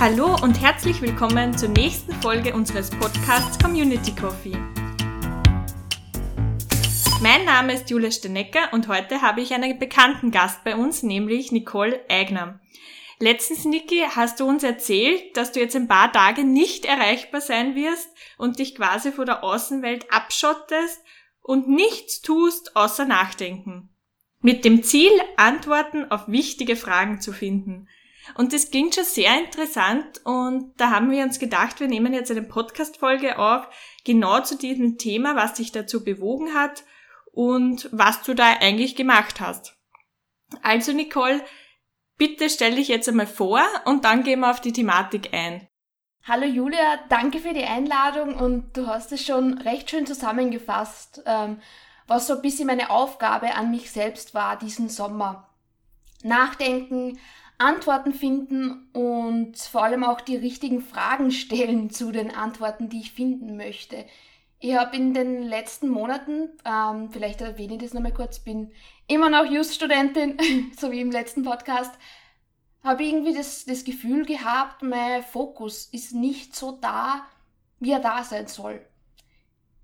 [0.00, 4.56] Hallo und herzlich willkommen zur nächsten Folge unseres Podcasts Community Coffee.
[7.20, 11.50] Mein Name ist Julia Stenecker und heute habe ich einen bekannten Gast bei uns, nämlich
[11.50, 12.60] Nicole Eigner.
[13.18, 17.74] Letztens, Niki, hast du uns erzählt, dass du jetzt ein paar Tage nicht erreichbar sein
[17.74, 21.02] wirst und dich quasi vor der Außenwelt abschottest
[21.42, 23.88] und nichts tust, außer nachdenken.
[24.42, 27.88] Mit dem Ziel, Antworten auf wichtige Fragen zu finden.
[28.34, 32.30] Und das klingt schon sehr interessant und da haben wir uns gedacht, wir nehmen jetzt
[32.30, 33.66] eine Podcast-Folge auf,
[34.04, 36.84] genau zu diesem Thema, was dich dazu bewogen hat
[37.32, 39.76] und was du da eigentlich gemacht hast.
[40.62, 41.42] Also Nicole,
[42.16, 45.68] bitte stell dich jetzt einmal vor und dann gehen wir auf die Thematik ein.
[46.24, 51.60] Hallo Julia, danke für die Einladung und du hast es schon recht schön zusammengefasst, ähm,
[52.06, 55.48] was so ein bisschen meine Aufgabe an mich selbst war diesen Sommer.
[56.22, 57.18] Nachdenken,
[57.58, 63.12] Antworten finden und vor allem auch die richtigen Fragen stellen zu den Antworten, die ich
[63.12, 64.06] finden möchte.
[64.60, 68.72] Ich habe in den letzten Monaten, ähm, vielleicht erwähne ich das nochmal kurz, bin
[69.06, 70.38] immer noch Just-Studentin,
[70.78, 71.92] so wie im letzten Podcast,
[72.82, 77.26] habe irgendwie das, das Gefühl gehabt, mein Fokus ist nicht so da,
[77.80, 78.84] wie er da sein soll.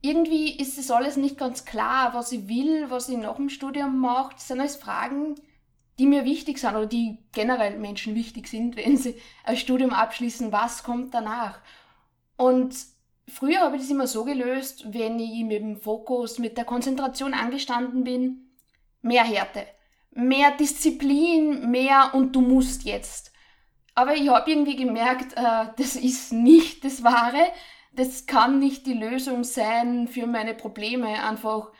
[0.01, 3.99] Irgendwie ist es alles nicht ganz klar, was ich will, was ich nach dem Studium
[3.99, 4.35] mache.
[4.35, 5.37] Das sind alles Fragen,
[5.99, 10.53] die mir wichtig sind oder die generell Menschen wichtig sind, wenn sie ein Studium abschließen,
[10.53, 11.61] was kommt danach.
[12.37, 12.75] Und
[13.29, 17.35] früher habe ich das immer so gelöst, wenn ich mit dem Fokus, mit der Konzentration
[17.35, 18.51] angestanden bin,
[19.03, 19.67] mehr Härte
[20.15, 23.33] mehr Disziplin, mehr und du musst jetzt.
[23.95, 27.43] Aber ich habe irgendwie gemerkt, äh, das ist nicht das Wahre.
[27.93, 31.71] Das kann nicht die Lösung sein für meine Probleme, einfach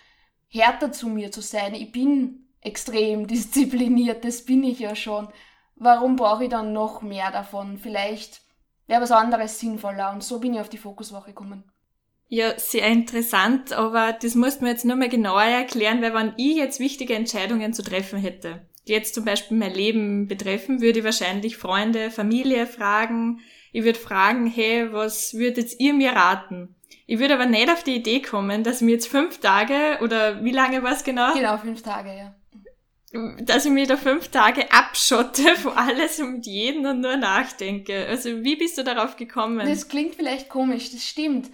[0.49, 1.75] härter zu mir zu sein.
[1.75, 5.29] Ich bin extrem diszipliniert, das bin ich ja schon.
[5.77, 7.79] Warum brauche ich dann noch mehr davon?
[7.79, 8.43] Vielleicht
[8.87, 10.13] wäre was anderes sinnvoller.
[10.13, 11.65] Und so bin ich auf die Fokuswoche gekommen.
[12.29, 16.33] Ja, sehr interessant, aber das musst du mir jetzt nur mal genauer erklären, weil wenn
[16.37, 21.01] ich jetzt wichtige Entscheidungen zu treffen hätte, die jetzt zum Beispiel mein Leben betreffen, würde
[21.01, 23.41] ich wahrscheinlich Freunde, Familie fragen.
[23.73, 26.75] Ich würde fragen, hey, was würdet ihr mir raten?
[27.07, 30.53] Ich würde aber nicht auf die Idee kommen, dass mir jetzt fünf Tage oder wie
[30.53, 31.35] lange war es genau?
[31.35, 32.35] Genau, fünf Tage, ja.
[33.41, 38.07] Dass ich mir da fünf Tage abschotte vor alles und jeden und nur nachdenke.
[38.07, 39.67] Also wie bist du darauf gekommen?
[39.67, 41.51] Das klingt vielleicht komisch, das stimmt.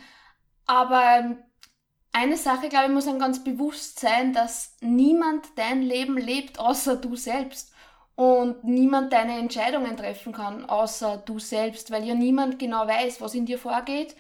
[0.67, 1.37] Aber
[2.13, 6.97] eine Sache, glaube ich, muss einem ganz bewusst sein, dass niemand dein Leben lebt, außer
[6.97, 7.73] du selbst.
[8.15, 13.35] Und niemand deine Entscheidungen treffen kann, außer du selbst, weil ja niemand genau weiß, was
[13.35, 14.15] in dir vorgeht.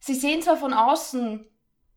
[0.00, 1.46] Sie sehen zwar von außen,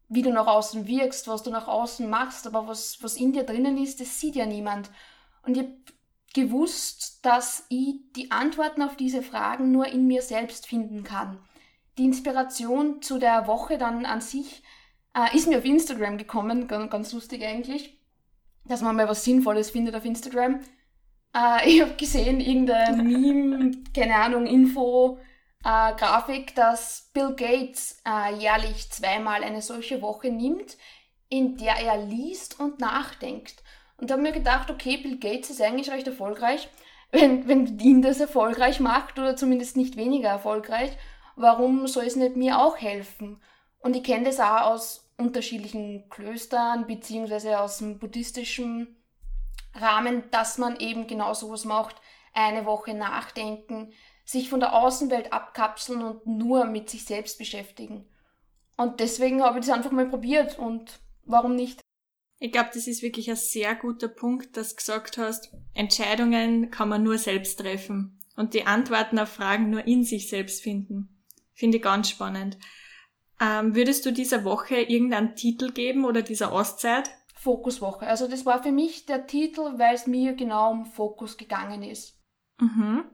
[0.10, 3.44] wie du nach außen wirkst, was du nach außen machst, aber was, was in dir
[3.44, 4.90] drinnen ist, das sieht ja niemand.
[5.44, 5.76] Und ich habe
[6.34, 11.40] gewusst, dass ich die Antworten auf diese Fragen nur in mir selbst finden kann
[12.00, 14.64] die Inspiration zu der Woche dann an sich
[15.14, 17.98] äh, ist mir auf Instagram gekommen, ganz, ganz, lustig eigentlich,
[18.66, 20.62] dass man mal was Sinnvolles findet auf Instagram.
[21.36, 25.20] Äh, ich habe gesehen, irgendein Meme, keine Ahnung, Info,
[25.64, 30.78] äh, Grafik, dass Bill Gates äh, jährlich zweimal eine solche Woche nimmt,
[31.30, 33.64] in der er liest und nachdenkt.
[33.98, 36.70] Und da habe mir gedacht, okay, Bill Gates ist eigentlich recht erfolgreich,
[37.12, 40.92] wenn, wenn ihn das erfolgreich macht oder zumindest nicht weniger erfolgreich
[41.40, 43.42] warum soll es nicht mir auch helfen?
[43.80, 48.98] Und ich kenne das auch aus unterschiedlichen Klöstern beziehungsweise aus dem buddhistischen
[49.74, 51.96] Rahmen, dass man eben genau sowas macht,
[52.34, 53.94] eine Woche nachdenken,
[54.30, 58.06] sich von der Außenwelt abkapseln und nur mit sich selbst beschäftigen.
[58.78, 61.82] Und deswegen habe ich das einfach mal probiert und warum nicht?
[62.38, 66.90] Ich glaube, das ist wirklich ein sehr guter Punkt, dass du gesagt hast, Entscheidungen kann
[66.90, 71.26] man nur selbst treffen und die Antworten auf Fragen nur in sich selbst finden.
[71.56, 72.60] Finde ich ganz spannend.
[73.42, 77.10] Ähm, würdest du dieser Woche irgendeinen Titel geben oder dieser Auszeit?
[77.34, 78.06] Fokuswoche.
[78.06, 82.16] Also das war für mich der Titel, weil es mir genau um Fokus gegangen ist.
[82.60, 83.06] Mhm.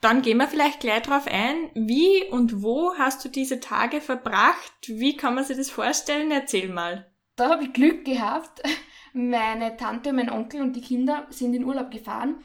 [0.00, 1.70] Dann gehen wir vielleicht gleich drauf ein.
[1.74, 4.72] Wie und wo hast du diese Tage verbracht?
[4.86, 6.30] Wie kann man sich das vorstellen?
[6.30, 7.10] Erzähl mal.
[7.36, 8.62] Da habe ich Glück gehabt.
[9.12, 12.36] Meine Tante, mein Onkel und die Kinder sind in Urlaub gefahren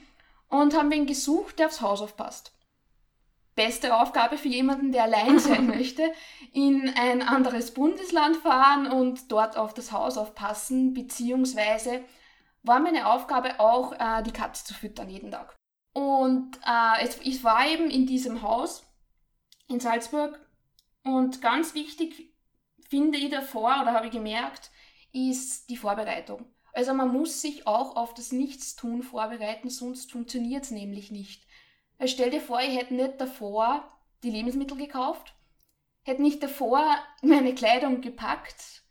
[0.48, 2.56] und haben wen gesucht, der aufs Haus aufpasst
[3.56, 6.14] beste Aufgabe für jemanden, der allein sein möchte,
[6.54, 12.04] in ein anderes Bundesland fahren und dort auf das Haus aufpassen, beziehungsweise
[12.64, 15.56] war meine Aufgabe auch, äh, die Katze zu füttern jeden Tag.
[15.96, 18.84] Und äh, es, ich war eben in diesem Haus
[19.70, 20.38] in Salzburg
[21.06, 22.36] und ganz wichtig
[22.90, 24.72] finde ich davor oder habe ich gemerkt,
[25.14, 26.46] ist die Vorbereitung.
[26.74, 31.48] Also man muss sich auch auf das Nichtstun vorbereiten, sonst funktioniert es nämlich nicht.
[32.04, 33.90] Stell dir vor, ich hätte nicht davor
[34.22, 35.34] die Lebensmittel gekauft,
[36.04, 36.84] hätte nicht davor
[37.22, 38.84] meine Kleidung gepackt,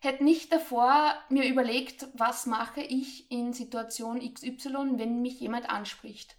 [0.00, 6.34] hätte nicht davor mir überlegt, was mache ich in Situation XY, wenn mich jemand anspricht.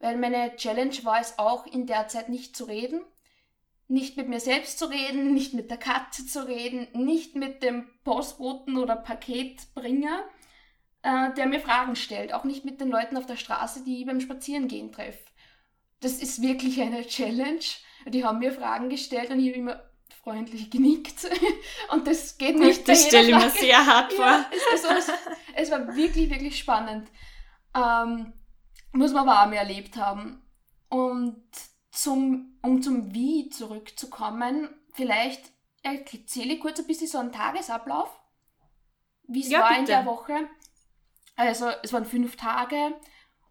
[0.00, 3.02] Weil meine Challenge war es auch, in der Zeit nicht zu reden,
[3.86, 7.88] nicht mit mir selbst zu reden, nicht mit der Katze zu reden, nicht mit dem
[8.02, 10.24] Postboten oder Paketbringer,
[11.02, 14.06] äh, der mir Fragen stellt, auch nicht mit den Leuten auf der Straße, die ich
[14.06, 15.24] beim Spazierengehen treffe.
[16.00, 17.60] Das ist wirklich eine Challenge.
[18.06, 19.82] Die haben mir Fragen gestellt und ich habe immer
[20.22, 21.26] freundlich genickt.
[21.92, 22.86] Und das geht nicht.
[22.88, 24.24] Das stelle ich mir sehr hart vor.
[24.24, 25.12] Ja, es, es,
[25.54, 27.08] es, war wirklich, wirklich spannend.
[27.74, 28.32] Ähm,
[28.92, 30.42] muss man aber auch mehr erlebt haben.
[30.88, 31.42] Und
[31.90, 35.50] zum, um zum Wie zurückzukommen, vielleicht
[35.82, 38.08] erzähle ich kurz ein bisschen so einen Tagesablauf,
[39.28, 39.80] wie es ja, war bitte.
[39.80, 40.48] in der Woche.
[41.36, 42.94] Also es waren fünf Tage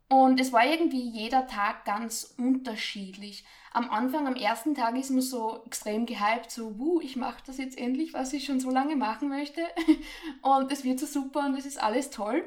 [0.09, 3.45] und es war irgendwie jeder Tag ganz unterschiedlich.
[3.71, 7.57] Am Anfang, am ersten Tag ist man so extrem gehypt, so, wuh, ich mache das
[7.57, 9.61] jetzt endlich, was ich schon so lange machen möchte.
[10.41, 12.45] Und es wird so super und es ist alles toll.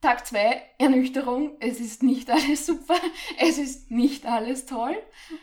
[0.00, 1.56] Tag 2, Ernüchterung.
[1.60, 2.94] Es ist nicht alles super.
[3.38, 4.96] Es ist nicht alles toll.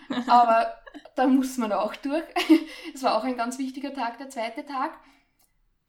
[0.27, 0.73] Aber
[1.15, 2.23] da muss man auch durch.
[2.93, 4.99] Es war auch ein ganz wichtiger Tag, der zweite Tag.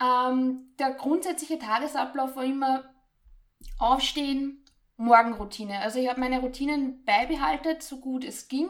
[0.01, 2.85] Ähm, der grundsätzliche Tagesablauf war immer
[3.79, 4.65] aufstehen,
[4.97, 5.81] Morgenroutine.
[5.81, 8.69] Also ich habe meine Routinen beibehalten, so gut es ging.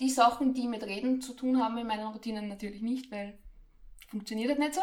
[0.00, 3.38] Die Sachen, die mit Reden zu tun haben, in meinen Routinen natürlich nicht, weil
[4.08, 4.80] funktioniert das nicht so.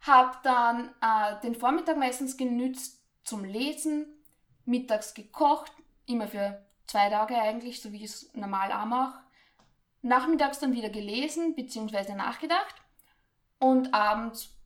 [0.00, 4.06] habe dann äh, den Vormittag meistens genützt zum Lesen,
[4.64, 5.72] mittags gekocht,
[6.06, 9.20] immer für zwei Tage eigentlich, so wie ich es normal auch mache.
[10.02, 12.14] Nachmittags dann wieder gelesen bzw.
[12.14, 12.74] nachgedacht
[13.58, 14.56] und abends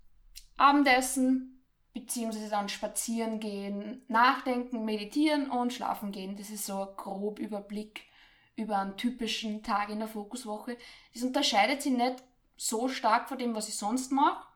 [0.57, 2.49] Abendessen bzw.
[2.49, 6.37] dann spazieren gehen, nachdenken, meditieren und schlafen gehen.
[6.37, 8.03] Das ist so ein grob Überblick
[8.57, 10.77] über einen typischen Tag in der Fokuswoche.
[11.13, 12.23] Das unterscheidet sich nicht
[12.57, 14.47] so stark von dem, was ich sonst mache,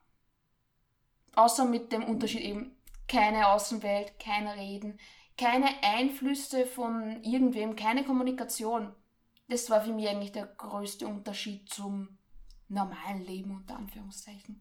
[1.34, 2.76] außer mit dem Unterschied eben,
[3.08, 4.98] keine Außenwelt, kein Reden,
[5.36, 8.92] keine Einflüsse von irgendwem, keine Kommunikation.
[9.48, 12.18] Das war für mich eigentlich der größte Unterschied zum
[12.68, 14.60] normalen Leben unter Anführungszeichen.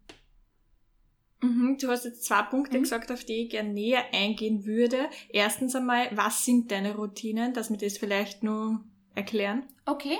[1.41, 2.83] Mhm, du hast jetzt zwei Punkte mhm.
[2.83, 5.09] gesagt, auf die ich gerne näher eingehen würde.
[5.29, 8.83] Erstens einmal, was sind deine Routinen, dass wir das vielleicht nur
[9.13, 9.67] erklären?
[9.85, 10.17] Okay.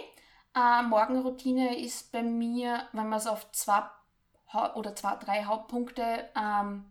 [0.53, 3.83] Äh, Morgenroutine ist bei mir, wenn man es auf zwei
[4.75, 6.85] oder zwei, drei Hauptpunkte ähm,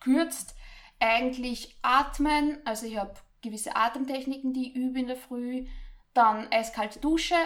[0.00, 0.55] kürzt,
[1.00, 5.66] eigentlich atmen, also ich habe gewisse Atemtechniken, die ich übe in der Früh,
[6.14, 7.36] dann eiskalte Dusche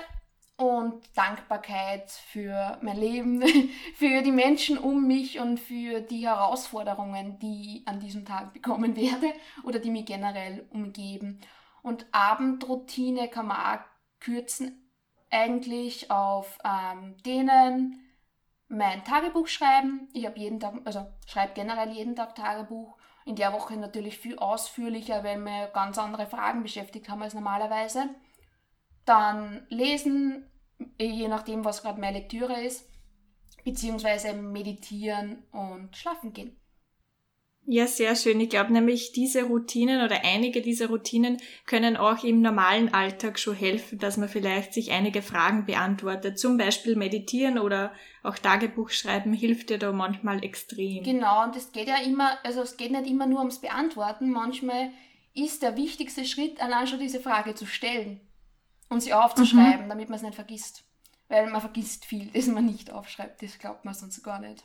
[0.57, 3.43] und Dankbarkeit für mein Leben,
[3.97, 8.95] für die Menschen um mich und für die Herausforderungen, die ich an diesem Tag bekommen
[8.97, 9.33] werde
[9.65, 11.41] oder die mich generell umgeben.
[11.83, 13.85] Und Abendroutine kann man auch
[14.21, 14.87] kürzen,
[15.31, 18.05] eigentlich auf ähm, denen
[18.69, 20.09] mein Tagebuch schreiben.
[20.13, 24.39] Ich habe jeden Tag, also schreibe generell jeden Tag Tagebuch in der Woche natürlich viel
[24.39, 28.09] ausführlicher, weil wir ganz andere Fragen beschäftigt haben als normalerweise.
[29.05, 30.51] Dann lesen,
[30.99, 32.89] je nachdem, was gerade meine Lektüre ist,
[33.65, 36.60] beziehungsweise meditieren und schlafen gehen.
[37.73, 38.41] Ja, sehr schön.
[38.41, 43.55] Ich glaube nämlich, diese Routinen oder einige dieser Routinen können auch im normalen Alltag schon
[43.55, 46.37] helfen, dass man vielleicht sich einige Fragen beantwortet.
[46.37, 47.93] Zum Beispiel meditieren oder
[48.25, 51.05] auch Tagebuch schreiben hilft ja da manchmal extrem.
[51.05, 54.33] Genau, und es geht ja immer, also es geht nicht immer nur ums Beantworten.
[54.33, 54.91] Manchmal
[55.33, 58.21] ist der wichtigste Schritt, allein schon diese Frage zu stellen
[58.89, 59.91] und sie aufzuschreiben, mhm.
[59.91, 60.83] damit man es nicht vergisst.
[61.29, 63.41] Weil man vergisst viel, das man nicht aufschreibt.
[63.45, 64.65] Das glaubt man sonst gar nicht.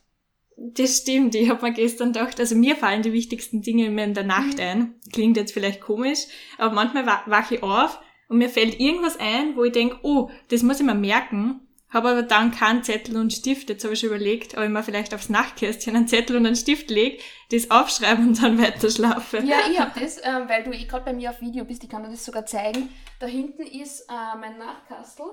[0.57, 1.35] Das stimmt.
[1.35, 4.55] Ich habe mir gestern gedacht, also mir fallen die wichtigsten Dinge immer in der Nacht
[4.55, 4.63] mhm.
[4.63, 4.95] ein.
[5.11, 6.19] Klingt jetzt vielleicht komisch,
[6.57, 10.63] aber manchmal wache ich auf und mir fällt irgendwas ein, wo ich denke, oh, das
[10.63, 11.61] muss ich mir merken.
[11.89, 13.69] Habe aber dann keinen Zettel und Stift.
[13.69, 16.55] Jetzt habe ich schon überlegt, ob ich mir vielleicht aufs Nachtkästchen einen Zettel und einen
[16.55, 17.19] Stift lege,
[17.51, 19.37] das aufschreiben und dann weiter schlafe.
[19.39, 21.89] Ja, ich habe das, äh, weil du eh gerade bei mir auf Video bist, ich
[21.89, 22.89] kann dir das sogar zeigen.
[23.19, 25.25] Da hinten ist äh, mein Nachtkastel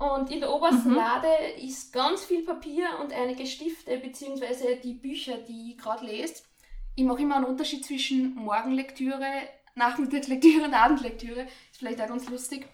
[0.00, 0.96] und in der obersten mhm.
[0.96, 1.28] Lade
[1.60, 6.42] ist ganz viel Papier und einige Stifte, beziehungsweise die Bücher, die ich gerade lese.
[6.96, 9.26] Ich mache immer einen Unterschied zwischen Morgenlektüre,
[9.74, 11.42] Nachmittagslektüre und Abendlektüre.
[11.42, 12.66] Ist vielleicht auch ganz lustig.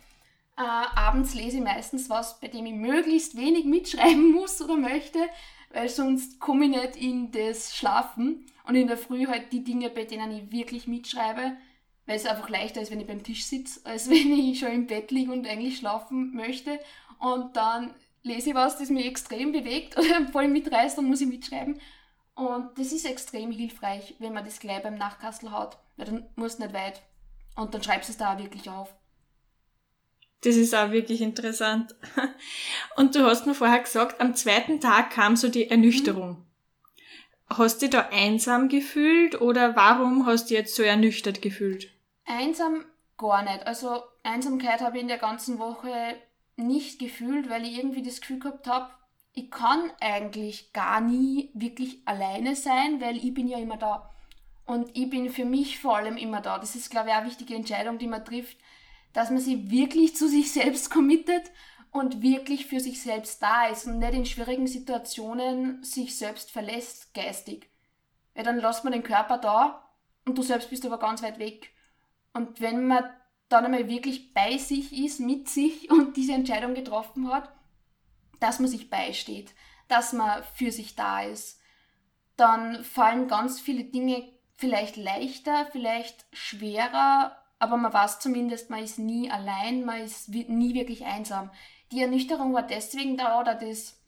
[0.57, 5.19] Äh, abends lese ich meistens was, bei dem ich möglichst wenig mitschreiben muss oder möchte,
[5.73, 8.47] weil sonst komme ich nicht in das Schlafen.
[8.69, 11.57] Und in der Früh halt die Dinge, bei denen ich wirklich mitschreibe,
[12.07, 14.87] weil es einfach leichter ist, wenn ich beim Tisch sitze, als wenn ich schon im
[14.87, 16.79] Bett liege und eigentlich schlafen möchte
[17.19, 21.29] und dann lese ich was, das mich extrem bewegt oder voll mitreißt, dann muss ich
[21.29, 21.81] mitschreiben.
[22.35, 26.59] Und das ist extrem hilfreich, wenn man das gleich beim Nachkastel hat, weil dann musst
[26.59, 27.03] du nicht weit
[27.55, 28.95] und dann schreibst du es da auch wirklich auf.
[30.43, 31.95] Das ist auch wirklich interessant.
[32.97, 36.45] Und du hast mir vorher gesagt, am zweiten Tag kam so die Ernüchterung.
[37.49, 41.91] Hast du dich da einsam gefühlt oder warum hast du jetzt so ernüchtert gefühlt?
[42.27, 42.85] Einsam
[43.17, 43.67] gar nicht.
[43.67, 46.17] Also Einsamkeit habe ich in der ganzen Woche
[46.57, 48.91] nicht gefühlt, weil ich irgendwie das Gefühl gehabt habe,
[49.33, 54.11] ich kann eigentlich gar nie wirklich alleine sein, weil ich bin ja immer da.
[54.65, 56.59] Und ich bin für mich vor allem immer da.
[56.59, 58.57] Das ist, glaube ich, eine wichtige Entscheidung, die man trifft,
[59.13, 61.51] dass man sich wirklich zu sich selbst committet
[61.91, 67.15] und wirklich für sich selbst da ist und nicht in schwierigen Situationen sich selbst verlässt,
[67.15, 67.71] geistig.
[68.35, 69.89] Ja, dann lässt man den Körper da
[70.25, 71.71] und du selbst bist aber ganz weit weg.
[72.33, 73.05] Und wenn man
[73.49, 77.53] dann einmal wirklich bei sich ist, mit sich und diese Entscheidung getroffen hat,
[78.41, 79.55] dass man sich beisteht,
[79.89, 81.61] dass man für sich da ist,
[82.37, 88.99] dann fallen ganz viele Dinge vielleicht leichter, vielleicht schwerer, aber man weiß zumindest, man ist
[88.99, 91.51] nie allein, man ist nie wirklich einsam.
[91.93, 94.03] Die Ernüchterung war deswegen da, oder das,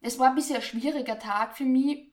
[0.00, 2.12] es war ein bisschen ein schwieriger Tag für mich,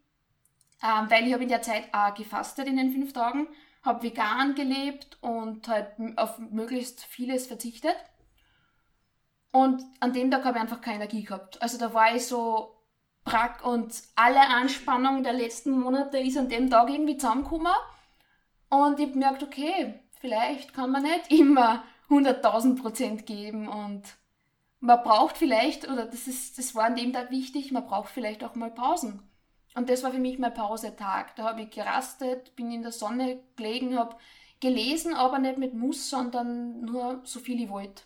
[0.83, 3.47] ähm, weil ich habe in der Zeit auch gefastet in den fünf Tagen,
[3.85, 7.95] habe vegan gelebt und halt auf möglichst vieles verzichtet.
[9.51, 11.61] Und an dem Tag habe ich einfach keine Energie gehabt.
[11.61, 12.75] Also da war ich so
[13.23, 17.71] brack und alle Anspannung der letzten Monate ist an dem Tag irgendwie zusammengekommen.
[18.69, 24.03] Und ich habe gemerkt, okay, vielleicht kann man nicht immer 100.000 Prozent geben und
[24.79, 28.43] man braucht vielleicht, oder das, ist, das war an dem Tag wichtig, man braucht vielleicht
[28.43, 29.21] auch mal Pausen.
[29.75, 31.35] Und das war für mich mein Pausetag.
[31.35, 34.15] Da habe ich gerastet, bin in der Sonne gelegen, habe
[34.61, 38.03] gelesen, aber nicht mit Muss, sondern nur so viel ich wollte.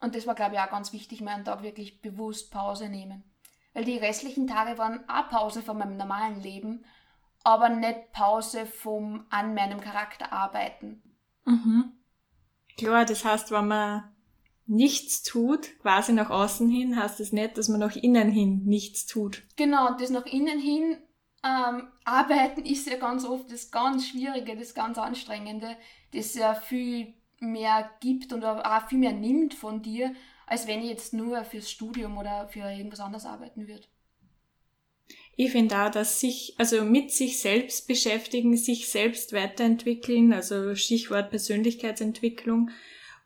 [0.00, 3.24] Und das war, glaube ich, auch ganz wichtig, meinen Tag wirklich bewusst Pause nehmen.
[3.74, 6.84] Weil die restlichen Tage waren auch Pause von meinem normalen Leben,
[7.44, 11.02] aber nicht Pause vom an meinem Charakter arbeiten.
[11.44, 11.92] Mhm.
[12.78, 14.15] Klar, das heißt, wenn man
[14.66, 18.62] nichts tut, quasi nach außen hin, heißt es das nicht, dass man nach innen hin
[18.64, 19.42] nichts tut.
[19.56, 20.96] Genau, das nach innen hin
[21.44, 25.76] ähm, arbeiten ist ja ganz oft das ganz Schwierige, das ganz Anstrengende,
[26.12, 30.14] das ja viel mehr gibt und auch viel mehr nimmt von dir,
[30.46, 33.84] als wenn ich jetzt nur fürs Studium oder für irgendwas anderes arbeiten würde.
[35.36, 41.28] Ich finde auch, dass sich, also mit sich selbst beschäftigen, sich selbst weiterentwickeln, also Stichwort
[41.30, 42.70] Persönlichkeitsentwicklung,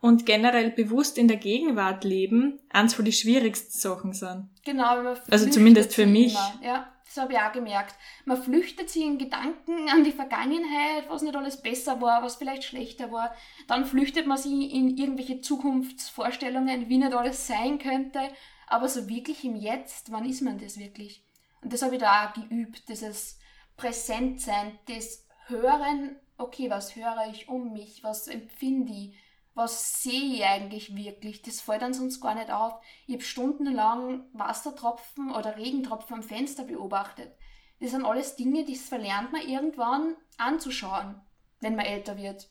[0.00, 4.48] und generell bewusst in der Gegenwart leben, eins von die schwierigsten Sachen sind.
[4.64, 6.32] Genau, also zumindest für mich.
[6.32, 6.60] Immer.
[6.62, 7.96] Ja, das habe ich auch gemerkt.
[8.24, 12.64] Man flüchtet sich in Gedanken an die Vergangenheit, was nicht alles besser war, was vielleicht
[12.64, 13.34] schlechter war.
[13.66, 18.20] Dann flüchtet man sich in irgendwelche Zukunftsvorstellungen, wie nicht alles sein könnte.
[18.68, 21.24] Aber so wirklich im Jetzt, wann ist man das wirklich?
[21.62, 23.38] Und das habe ich da auch geübt, dieses
[23.76, 29.16] Präsentsein, das Hören, okay, was höre ich um mich, was empfinde ich,
[29.60, 31.42] was sehe ich eigentlich wirklich?
[31.42, 32.74] Das fällt dann sonst gar nicht auf.
[33.06, 37.32] Ich habe stundenlang Wassertropfen oder Regentropfen am Fenster beobachtet.
[37.80, 41.20] Das sind alles Dinge, die verlernt man irgendwann anzuschauen,
[41.60, 42.50] wenn man älter wird.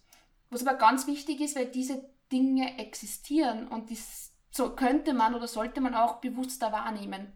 [0.49, 5.47] Was aber ganz wichtig ist, weil diese Dinge existieren und das so könnte man oder
[5.47, 7.33] sollte man auch bewusster wahrnehmen.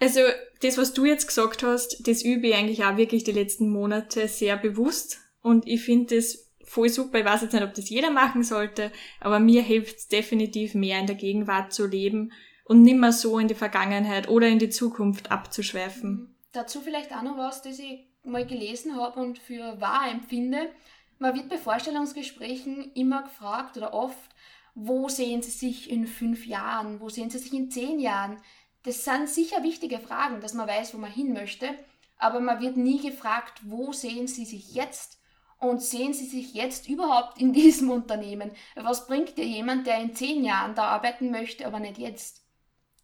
[0.00, 0.20] Also
[0.60, 4.28] das, was du jetzt gesagt hast, das übe ich eigentlich auch wirklich die letzten Monate
[4.28, 7.18] sehr bewusst und ich finde das voll super.
[7.18, 10.98] Ich weiß jetzt nicht, ob das jeder machen sollte, aber mir hilft es definitiv mehr
[10.98, 12.32] in der Gegenwart zu leben
[12.64, 16.10] und nimmer so in die Vergangenheit oder in die Zukunft abzuschweifen.
[16.10, 16.34] Mhm.
[16.52, 20.70] Dazu vielleicht auch noch was, das ich mal gelesen habe und für wahr empfinde.
[21.18, 24.30] Man wird bei Vorstellungsgesprächen immer gefragt oder oft,
[24.74, 27.00] wo sehen Sie sich in fünf Jahren?
[27.00, 28.40] Wo sehen Sie sich in zehn Jahren?
[28.84, 31.68] Das sind sicher wichtige Fragen, dass man weiß, wo man hin möchte,
[32.16, 35.17] aber man wird nie gefragt, wo sehen Sie sich jetzt?
[35.58, 38.52] Und sehen Sie sich jetzt überhaupt in diesem Unternehmen?
[38.76, 42.44] Was bringt dir jemand, der in zehn Jahren da arbeiten möchte, aber nicht jetzt?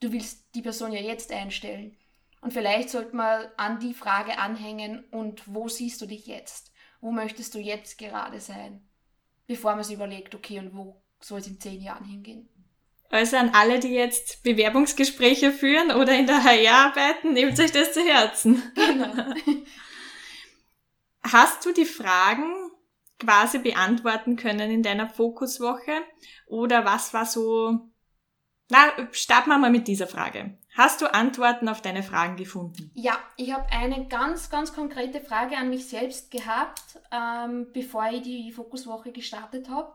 [0.01, 1.97] Du willst die Person ja jetzt einstellen.
[2.41, 6.73] Und vielleicht sollte man an die Frage anhängen, und wo siehst du dich jetzt?
[7.01, 8.87] Wo möchtest du jetzt gerade sein?
[9.47, 12.49] Bevor man sich überlegt, okay, und wo soll es in zehn Jahren hingehen?
[13.11, 17.93] Also an alle, die jetzt Bewerbungsgespräche führen oder in der HR arbeiten, nehmt euch das
[17.93, 18.63] zu Herzen.
[18.75, 19.13] Genau.
[21.25, 22.71] Hast du die Fragen
[23.19, 26.03] quasi beantworten können in deiner Fokuswoche?
[26.47, 27.91] Oder was war so...
[28.71, 30.59] Na, starten wir mal mit dieser Frage.
[30.77, 32.91] Hast du Antworten auf deine Fragen gefunden?
[32.95, 38.23] Ja, ich habe eine ganz, ganz konkrete Frage an mich selbst gehabt, ähm, bevor ich
[38.23, 39.95] die Fokuswoche gestartet habe.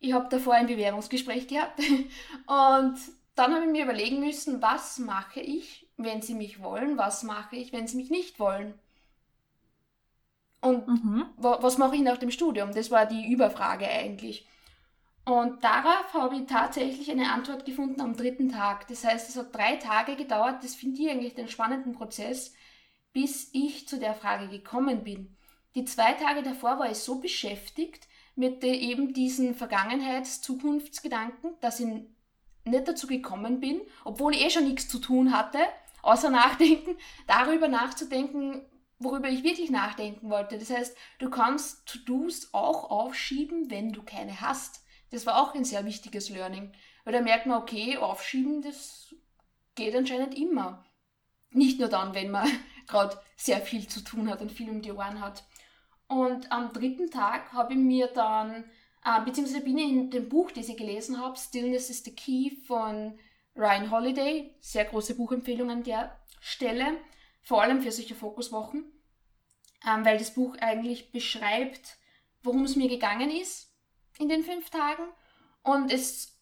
[0.00, 1.78] Ich habe davor ein Bewerbungsgespräch gehabt
[2.46, 2.96] und
[3.34, 7.56] dann habe ich mir überlegen müssen, was mache ich, wenn sie mich wollen, was mache
[7.56, 8.78] ich, wenn sie mich nicht wollen.
[10.60, 11.26] Und mhm.
[11.36, 12.74] was mache ich nach dem Studium?
[12.74, 14.46] Das war die Überfrage eigentlich.
[15.24, 18.88] Und darauf habe ich tatsächlich eine Antwort gefunden am dritten Tag.
[18.88, 20.64] Das heißt, es hat drei Tage gedauert.
[20.64, 22.54] Das finde ich eigentlich den spannenden Prozess,
[23.12, 25.36] bis ich zu der Frage gekommen bin.
[25.74, 31.88] Die zwei Tage davor war ich so beschäftigt mit eben diesen Vergangenheits-Zukunftsgedanken, dass ich
[32.64, 35.58] nicht dazu gekommen bin, obwohl ich eh schon nichts zu tun hatte,
[36.02, 36.96] außer nachdenken,
[37.26, 38.62] darüber nachzudenken,
[38.98, 40.58] worüber ich wirklich nachdenken wollte.
[40.58, 44.84] Das heißt, du kannst To-Dos auch aufschieben, wenn du keine hast.
[45.10, 46.72] Das war auch ein sehr wichtiges Learning.
[47.04, 49.14] Weil da merkt man, okay, aufschieben, das
[49.74, 50.84] geht anscheinend immer.
[51.50, 52.48] Nicht nur dann, wenn man
[52.86, 55.44] gerade sehr viel zu tun hat und viel um die Ohren hat.
[56.08, 58.64] Und am dritten Tag habe ich mir dann,
[59.04, 62.50] äh, beziehungsweise bin ich in dem Buch, das ich gelesen habe, Stillness is the Key
[62.66, 63.18] von
[63.54, 66.98] Ryan Holiday, sehr große Buchempfehlung an der Stelle,
[67.48, 68.84] vor allem für solche Fokuswochen,
[69.86, 71.96] ähm, weil das Buch eigentlich beschreibt,
[72.42, 73.72] worum es mir gegangen ist
[74.18, 75.04] in den fünf Tagen.
[75.62, 76.38] Und es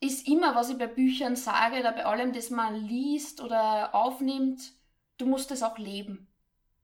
[0.00, 4.72] ist immer, was ich bei Büchern sage oder bei allem, das man liest oder aufnimmt,
[5.18, 6.26] du musst es auch leben.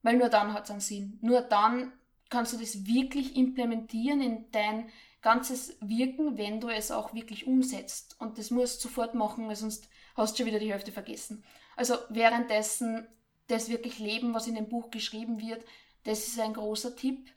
[0.02, 1.18] Weil nur dann hat es einen Sinn.
[1.20, 1.92] Nur dann
[2.28, 4.88] kannst du das wirklich implementieren in dein
[5.22, 8.16] ganzes Wirken, wenn du es auch wirklich umsetzt.
[8.18, 11.44] Und das musst du sofort machen, weil sonst hast du schon wieder die Hälfte vergessen.
[11.76, 13.06] Also währenddessen
[13.48, 15.64] das wirklich leben, was in dem Buch geschrieben wird,
[16.04, 17.30] das ist ein großer Tipp.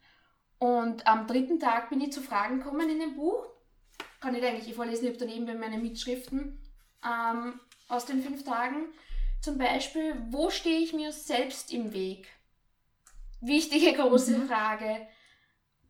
[0.59, 3.45] Und am dritten Tag bin ich zu Fragen gekommen in dem Buch.
[4.21, 6.59] Kann ich eigentlich vorlesen, ich habe daneben bei meinen Mitschriften
[7.05, 7.59] ähm,
[7.89, 8.85] aus den fünf Tagen.
[9.41, 12.29] Zum Beispiel, wo stehe ich mir selbst im Weg?
[13.41, 14.47] Wichtige große mhm.
[14.47, 15.05] Frage.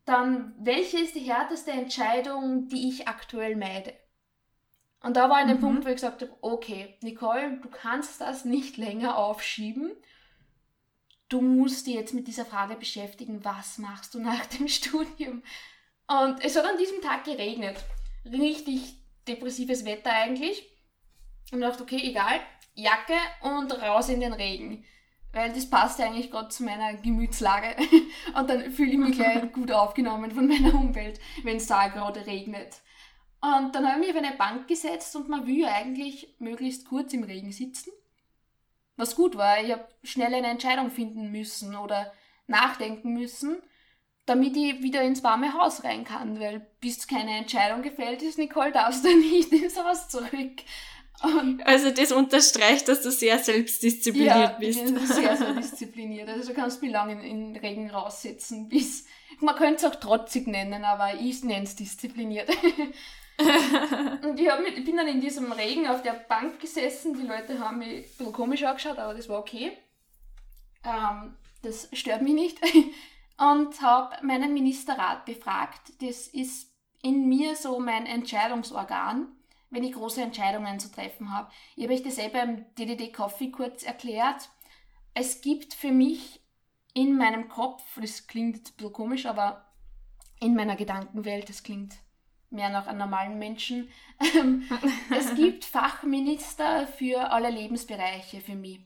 [0.06, 3.94] Dann, welche ist die härteste Entscheidung, die ich aktuell meide?
[5.02, 5.60] Und da war ein mhm.
[5.60, 9.92] Punkt, wo ich gesagt habe, okay, Nicole, du kannst das nicht länger aufschieben.
[11.30, 15.44] Du musst dich jetzt mit dieser Frage beschäftigen, was machst du nach dem Studium?
[16.08, 17.78] Und es hat an diesem Tag geregnet.
[18.26, 18.96] Richtig
[19.28, 20.70] depressives Wetter eigentlich.
[21.52, 22.40] Und ich dachte, okay, egal,
[22.74, 24.86] Jacke und raus in den Regen
[25.34, 27.76] weil das passt eigentlich gerade zu meiner Gemütslage.
[28.38, 32.26] Und dann fühle ich mich gleich gut aufgenommen von meiner Umwelt, wenn es da gerade
[32.26, 32.82] regnet.
[33.42, 37.12] Und dann habe ich mich auf eine Bank gesetzt und man will eigentlich möglichst kurz
[37.12, 37.92] im Regen sitzen.
[38.96, 42.14] Was gut war, ich habe schnell eine Entscheidung finden müssen oder
[42.48, 43.62] nachdenken müssen,
[44.26, 48.72] damit ich wieder ins warme Haus rein kann, weil bis keine Entscheidung gefällt ist, Nicole,
[48.72, 50.62] darfst du nicht ins Haus zurück.
[51.22, 54.80] Und also das unterstreicht, dass du sehr selbstdiszipliniert ja, bist.
[54.80, 56.28] Ich bin sehr, sehr diszipliniert.
[56.28, 59.06] Also du kannst mich lange in, in Regen raussetzen, bis
[59.40, 62.50] man könnte es auch trotzig nennen, aber ich nenne es diszipliniert.
[64.24, 67.14] und ich, mit, ich bin dann in diesem Regen auf der Bank gesessen.
[67.14, 69.78] Die Leute haben mich ein bisschen komisch angeschaut, aber das war okay.
[70.84, 72.60] Ähm, das stört mich nicht.
[73.38, 75.94] Und habe meinen Ministerrat befragt.
[76.02, 76.72] Das ist
[77.02, 79.28] in mir so mein Entscheidungsorgan
[79.74, 81.52] wenn ich große Entscheidungen zu treffen habe.
[81.76, 84.50] Ich habe euch das eh beim DDD Coffee kurz erklärt.
[85.16, 86.40] Es gibt für mich
[86.94, 89.66] in meinem Kopf, das klingt ein bisschen komisch, aber
[90.40, 91.96] in meiner Gedankenwelt, das klingt
[92.52, 93.90] mehr nach einem normalen Menschen,
[95.10, 98.80] es gibt Fachminister für alle Lebensbereiche für mich,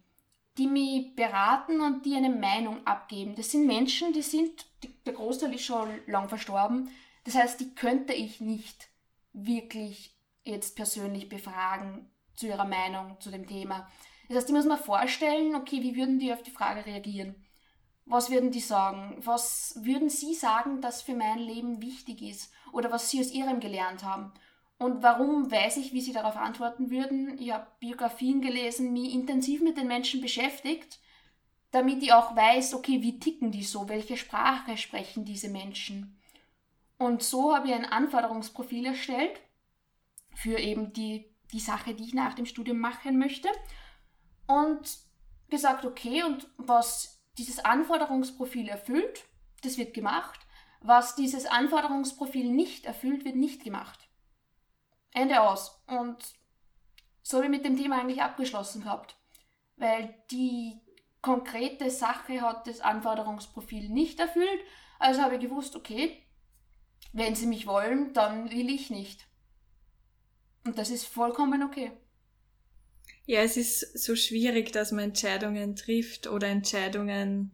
[0.57, 3.35] die mich beraten und die eine Meinung abgeben.
[3.35, 4.65] Das sind Menschen, die sind,
[5.05, 6.89] der Großteil ist schon lang verstorben,
[7.25, 8.87] das heißt, die könnte ich nicht
[9.33, 10.16] wirklich
[10.47, 13.89] jetzt persönlich befragen zu ihrer Meinung zu dem Thema.
[14.27, 17.35] Das heißt, ich muss mir vorstellen, okay, wie würden die auf die Frage reagieren?
[18.05, 19.17] Was würden die sagen?
[19.19, 22.53] Was würden sie sagen, dass für mein Leben wichtig ist?
[22.71, 24.31] Oder was sie aus ihrem gelernt haben?
[24.77, 27.37] Und warum weiß ich, wie sie darauf antworten würden?
[27.39, 30.99] Ich habe Biografien gelesen, mich intensiv mit den Menschen beschäftigt,
[31.71, 33.89] damit ich auch weiß, okay, wie ticken die so?
[33.89, 36.17] Welche Sprache sprechen diese Menschen?
[36.97, 39.39] Und so habe ich ein Anforderungsprofil erstellt
[40.37, 43.49] für eben die, die Sache, die ich nach dem Studium machen möchte.
[44.45, 44.99] Und
[45.49, 49.25] gesagt, okay, und was dieses Anforderungsprofil erfüllt,
[49.63, 50.39] das wird gemacht.
[50.79, 54.07] Was dieses Anforderungsprofil nicht erfüllt, wird nicht gemacht.
[55.11, 55.83] Ende aus.
[55.87, 56.17] Und
[57.23, 59.17] so habe ich mit dem Thema eigentlich abgeschlossen gehabt.
[59.75, 60.79] Weil die
[61.21, 64.61] konkrete Sache hat das Anforderungsprofil nicht erfüllt.
[64.99, 66.23] Also habe ich gewusst, okay,
[67.11, 69.26] wenn sie mich wollen, dann will ich nicht.
[70.67, 71.93] Und das ist vollkommen okay.
[73.25, 77.51] Ja, es ist so schwierig, dass man Entscheidungen trifft oder Entscheidungen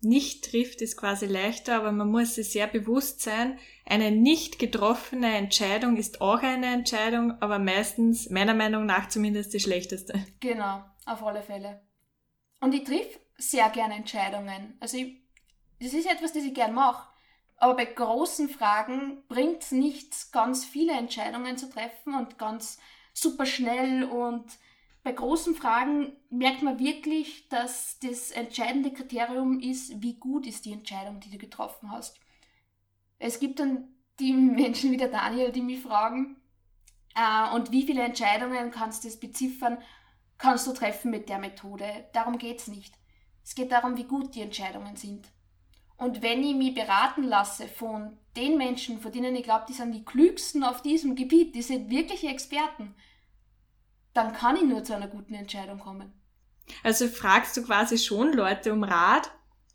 [0.00, 5.36] nicht trifft, ist quasi leichter, aber man muss sich sehr bewusst sein, eine nicht getroffene
[5.36, 10.14] Entscheidung ist auch eine Entscheidung, aber meistens, meiner Meinung nach zumindest, die schlechteste.
[10.40, 11.82] Genau, auf alle Fälle.
[12.58, 14.76] Und ich triff sehr gerne Entscheidungen.
[14.80, 15.22] Also ich,
[15.78, 17.11] das ist etwas, das ich gern mache.
[17.62, 22.80] Aber bei großen Fragen bringt es nichts, ganz viele Entscheidungen zu treffen und ganz
[23.12, 24.02] super schnell.
[24.02, 24.44] Und
[25.04, 30.72] bei großen Fragen merkt man wirklich, dass das entscheidende Kriterium ist, wie gut ist die
[30.72, 32.18] Entscheidung, die du getroffen hast.
[33.20, 36.42] Es gibt dann die Menschen wie der Daniel, die mich fragen,
[37.14, 39.78] äh, und wie viele Entscheidungen kannst du beziffern,
[40.36, 42.08] kannst du treffen mit der Methode.
[42.12, 42.98] Darum geht es nicht.
[43.44, 45.28] Es geht darum, wie gut die Entscheidungen sind.
[45.96, 49.92] Und wenn ich mich beraten lasse von den Menschen, von denen ich glaube, die sind
[49.92, 52.94] die klügsten auf diesem Gebiet, die sind wirkliche Experten,
[54.14, 56.12] dann kann ich nur zu einer guten Entscheidung kommen.
[56.82, 59.30] Also fragst du quasi schon Leute um Rat,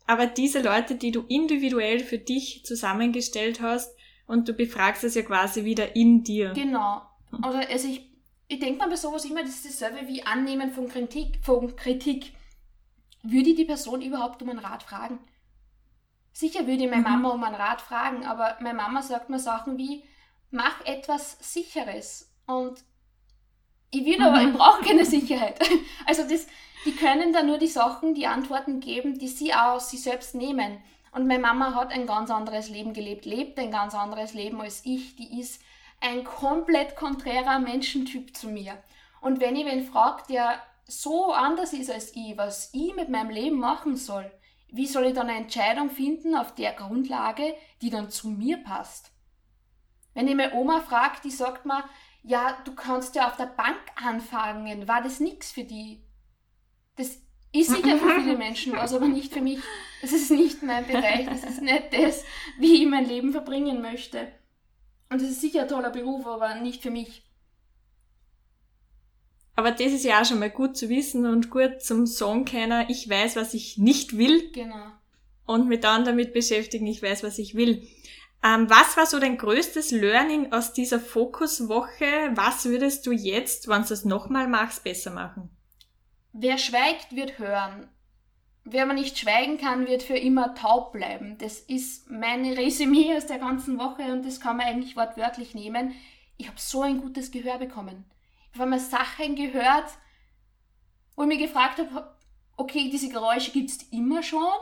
[0.06, 5.22] aber diese Leute, die du individuell für dich zusammengestellt hast, und du befragst es ja
[5.22, 6.52] quasi wieder in dir.
[6.52, 7.02] Genau.
[7.42, 8.12] Also, also ich,
[8.46, 12.32] ich denke mal bei sowas immer, das ist dasselbe wie Annehmen von Kritik, von Kritik.
[13.22, 15.18] Würde ich die Person überhaupt um einen Rat fragen?
[16.38, 17.22] Sicher würde ich meine mhm.
[17.22, 20.04] Mama um einen Rat fragen, aber meine Mama sagt mir Sachen wie,
[20.52, 22.32] mach etwas Sicheres.
[22.46, 22.84] Und
[23.90, 24.24] ich will mhm.
[24.24, 25.58] aber, ich brauche keine Sicherheit.
[26.06, 26.46] Also das,
[26.84, 30.36] die können da nur die Sachen, die Antworten geben, die sie auch aus sich selbst
[30.36, 30.78] nehmen.
[31.10, 34.82] Und meine Mama hat ein ganz anderes Leben gelebt, lebt ein ganz anderes Leben als
[34.84, 35.16] ich.
[35.16, 35.60] Die ist
[36.00, 38.78] ein komplett konträrer Menschentyp zu mir.
[39.20, 43.30] Und wenn ich wen fragt, der so anders ist als ich, was ich mit meinem
[43.30, 44.30] Leben machen soll,
[44.70, 49.12] wie soll ich dann eine Entscheidung finden auf der Grundlage, die dann zu mir passt?
[50.14, 51.84] Wenn ich meine Oma frage, die sagt mir,
[52.22, 56.02] ja, du kannst ja auf der Bank anfangen, war das nichts für die?
[56.96, 57.18] Das
[57.52, 59.60] ist sicher für viele Menschen was, aber nicht für mich.
[60.02, 62.24] Das ist nicht mein Bereich, das ist nicht das,
[62.58, 64.32] wie ich mein Leben verbringen möchte.
[65.10, 67.27] Und das ist sicher ein toller Beruf, aber nicht für mich.
[69.58, 72.86] Aber das ist ja auch schon mal gut zu wissen und gut zum Song kennen,
[72.88, 74.52] ich weiß, was ich nicht will.
[74.52, 74.92] Genau.
[75.46, 77.82] Und mich dann damit beschäftigen, ich weiß, was ich will.
[78.44, 82.06] Ähm, was war so dein größtes Learning aus dieser Fokuswoche?
[82.36, 85.50] Was würdest du jetzt, wenn du es nochmal machst, besser machen?
[86.32, 87.88] Wer schweigt, wird hören.
[88.62, 91.36] Wer aber nicht schweigen kann, wird für immer taub bleiben.
[91.38, 95.96] Das ist meine Resümee aus der ganzen Woche und das kann man eigentlich wortwörtlich nehmen.
[96.36, 98.04] Ich habe so ein gutes Gehör bekommen.
[98.52, 99.90] Ich habe einmal Sachen gehört,
[101.16, 102.16] wo ich mich gefragt habe,
[102.56, 104.58] okay, diese Geräusche gibt es immer schon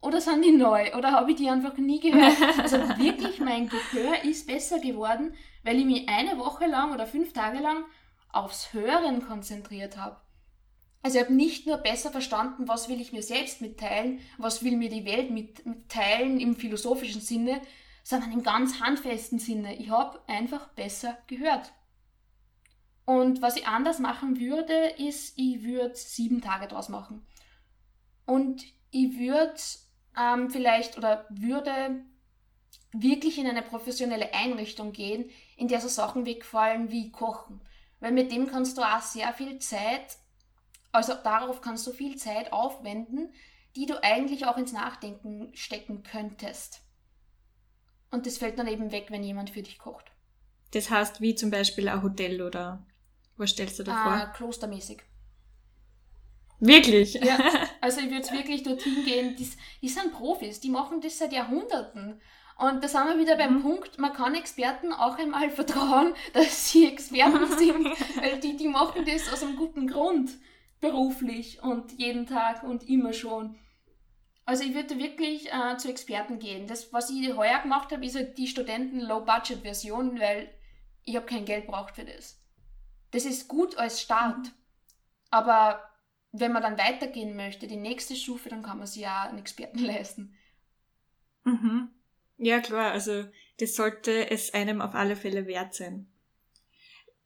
[0.00, 2.36] oder sind die neu oder habe ich die einfach nie gehört?
[2.58, 7.32] Also wirklich, mein Gehör ist besser geworden, weil ich mich eine Woche lang oder fünf
[7.32, 7.84] Tage lang
[8.32, 10.20] aufs Hören konzentriert habe.
[11.02, 14.76] Also ich habe nicht nur besser verstanden, was will ich mir selbst mitteilen, was will
[14.76, 17.60] mir die Welt mitteilen im philosophischen Sinne,
[18.04, 19.76] sondern im ganz handfesten Sinne.
[19.76, 21.72] Ich habe einfach besser gehört.
[23.04, 27.26] Und was ich anders machen würde, ist, ich würde sieben Tage draus machen.
[28.26, 29.60] Und ich würde
[30.18, 32.04] ähm, vielleicht oder würde
[32.92, 37.60] wirklich in eine professionelle Einrichtung gehen, in der so Sachen wegfallen wie Kochen.
[38.00, 40.18] Weil mit dem kannst du auch sehr viel Zeit
[40.92, 43.32] also darauf kannst du viel Zeit aufwenden,
[43.74, 46.82] die du eigentlich auch ins Nachdenken stecken könntest.
[48.10, 50.12] Und das fällt dann eben weg, wenn jemand für dich kocht.
[50.72, 52.86] Das heißt, wie zum Beispiel ein Hotel oder
[53.42, 54.12] was stellst du da vor?
[54.12, 55.02] Ah, klostermäßig.
[56.60, 57.14] Wirklich?
[57.14, 57.38] Ja,
[57.80, 59.36] also ich würde wirklich dorthin gehen.
[59.36, 59.48] Die,
[59.82, 62.20] die sind Profis, die machen das seit Jahrhunderten.
[62.56, 63.62] Und da sind wir wieder beim mhm.
[63.62, 67.86] Punkt, man kann Experten auch einmal vertrauen, dass sie Experten sind,
[68.20, 70.30] weil die, die machen das aus einem guten Grund
[70.80, 73.56] beruflich und jeden Tag und immer schon.
[74.44, 76.66] Also ich würde wirklich äh, zu Experten gehen.
[76.66, 80.50] Das, was ich heuer gemacht habe, ist halt die Studenten-Low-Budget-Version, weil
[81.04, 82.41] ich habe kein Geld braucht für das.
[83.12, 84.38] Das ist gut als Start.
[84.38, 84.52] Mhm.
[85.30, 85.82] Aber
[86.32, 89.78] wenn man dann weitergehen möchte, die nächste Stufe, dann kann man sich ja einen Experten
[89.84, 90.34] leisten.
[91.44, 91.90] Mhm.
[92.38, 93.24] Ja, klar, also
[93.60, 96.08] das sollte es einem auf alle Fälle wert sein.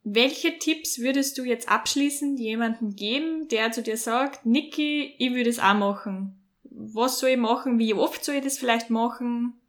[0.03, 5.49] Welche Tipps würdest du jetzt abschließend jemandem geben, der zu dir sagt, Niki, ich würde
[5.49, 6.47] es auch machen?
[6.63, 7.79] Was soll ich machen?
[7.79, 9.59] Wie oft soll ich das vielleicht machen?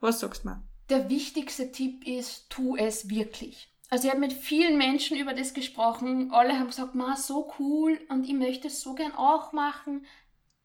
[0.00, 0.62] Was sagst du mal?
[0.88, 3.69] Der wichtigste Tipp ist, tu es wirklich.
[3.90, 6.32] Also ich habe mit vielen Menschen über das gesprochen.
[6.32, 10.06] Alle haben gesagt, ma, so cool und ich möchte es so gern auch machen.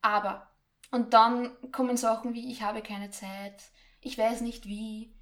[0.01, 0.51] Aber.
[0.91, 3.63] Und dann kommen Sachen wie, ich habe keine Zeit,
[4.01, 5.15] ich weiß nicht wie,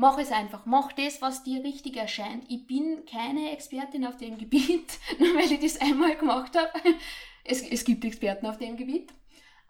[0.00, 0.64] Mach es einfach.
[0.64, 2.46] Mach das, was dir richtig erscheint.
[2.48, 6.72] Ich bin keine Expertin auf dem Gebiet, nur weil ich das einmal gemacht habe.
[7.44, 9.12] Es, es gibt Experten auf dem Gebiet.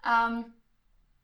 [0.06, 0.54] Ähm,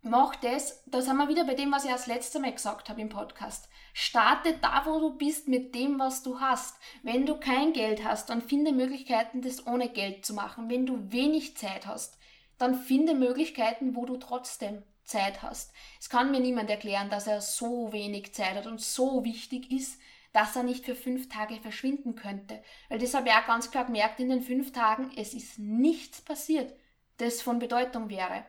[0.02, 3.00] mach das, da sind wir wieder bei dem, was ich als letztes Mal gesagt habe
[3.00, 3.68] im Podcast.
[3.98, 6.76] Starte da, wo du bist, mit dem, was du hast.
[7.02, 10.68] Wenn du kein Geld hast, dann finde Möglichkeiten, das ohne Geld zu machen.
[10.68, 12.18] Wenn du wenig Zeit hast,
[12.58, 15.72] dann finde Möglichkeiten, wo du trotzdem Zeit hast.
[15.98, 19.98] Es kann mir niemand erklären, dass er so wenig Zeit hat und so wichtig ist,
[20.34, 22.62] dass er nicht für fünf Tage verschwinden könnte.
[22.90, 26.20] Weil das habe ich auch ganz klar gemerkt in den fünf Tagen, es ist nichts
[26.20, 26.74] passiert,
[27.16, 28.44] das von Bedeutung wäre.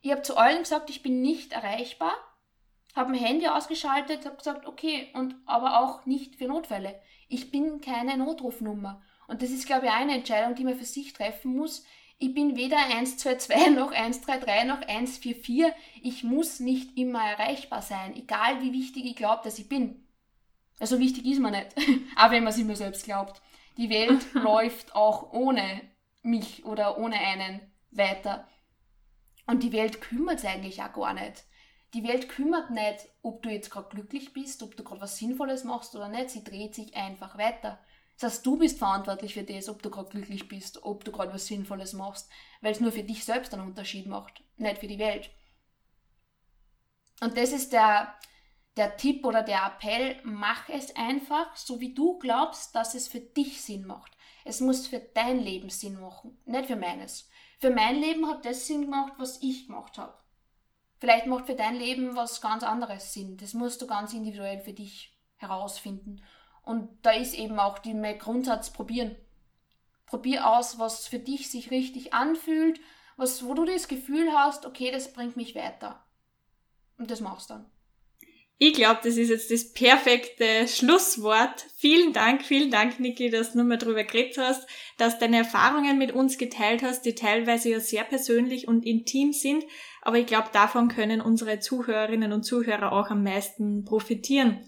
[0.00, 2.12] Ich habe zu allen gesagt, ich bin nicht erreichbar,
[2.94, 7.00] habe mein Handy ausgeschaltet, habe gesagt, okay, und aber auch nicht für Notfälle.
[7.28, 9.02] Ich bin keine Notrufnummer.
[9.28, 11.84] Und das ist, glaube ich, eine Entscheidung, die man für sich treffen muss.
[12.18, 15.72] Ich bin weder 122 noch 133 noch 144.
[16.02, 20.04] Ich muss nicht immer erreichbar sein, egal wie wichtig ich glaube, dass ich bin.
[20.80, 21.68] Also wichtig ist man nicht,
[22.16, 23.40] auch wenn man es immer selbst glaubt.
[23.76, 25.82] Die Welt läuft auch ohne
[26.22, 28.48] mich oder ohne einen weiter.
[29.46, 31.44] Und die Welt kümmert sich eigentlich auch gar nicht.
[31.94, 35.64] Die Welt kümmert nicht, ob du jetzt gerade glücklich bist, ob du gerade was Sinnvolles
[35.64, 36.30] machst oder nicht.
[36.30, 37.78] Sie dreht sich einfach weiter.
[38.18, 41.32] Das heißt, du bist verantwortlich für das, ob du gerade glücklich bist, ob du gerade
[41.32, 42.28] was Sinnvolles machst,
[42.60, 45.30] weil es nur für dich selbst einen Unterschied macht, nicht für die Welt.
[47.22, 48.14] Und das ist der,
[48.76, 53.20] der Tipp oder der Appell, mach es einfach, so wie du glaubst, dass es für
[53.20, 54.16] dich Sinn macht.
[54.44, 57.28] Es muss für dein Leben Sinn machen, nicht für meines.
[57.58, 60.19] Für mein Leben hat das Sinn gemacht, was ich gemacht habe.
[61.00, 63.38] Vielleicht macht für dein Leben was ganz anderes Sinn.
[63.38, 66.22] Das musst du ganz individuell für dich herausfinden.
[66.62, 69.16] Und da ist eben auch der Grundsatz probieren.
[70.04, 72.80] Probier aus, was für dich sich richtig anfühlt,
[73.16, 76.04] was, wo du das Gefühl hast, okay, das bringt mich weiter.
[76.98, 77.70] Und das machst du dann.
[78.62, 81.64] Ich glaube, das ist jetzt das perfekte Schlusswort.
[81.76, 84.68] Vielen Dank, vielen Dank, Niki, dass du nochmal drüber geredet hast,
[84.98, 89.64] dass deine Erfahrungen mit uns geteilt hast, die teilweise ja sehr persönlich und intim sind.
[90.02, 94.58] Aber ich glaube, davon können unsere Zuhörerinnen und Zuhörer auch am meisten profitieren.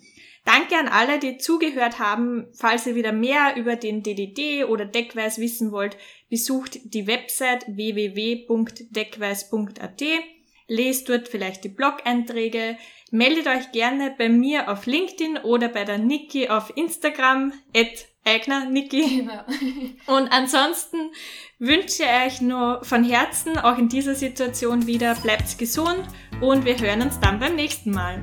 [0.47, 2.47] Danke an alle, die zugehört haben.
[2.55, 5.99] Falls ihr wieder mehr über den DDD oder Deckweiß wissen wollt,
[6.31, 10.03] besucht die Website www.deckweiß.at.
[10.69, 12.79] Lest dort vielleicht die Blog-Einträge.
[13.15, 18.71] Meldet euch gerne bei mir auf LinkedIn oder bei der Niki auf Instagram, at Eigner
[18.71, 19.19] Niki.
[19.19, 19.45] Genau.
[20.07, 21.11] Und ansonsten
[21.59, 26.07] wünsche ich euch nur von Herzen, auch in dieser Situation wieder, bleibt gesund
[26.41, 28.23] und wir hören uns dann beim nächsten Mal.